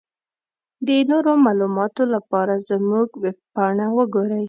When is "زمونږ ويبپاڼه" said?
2.69-3.85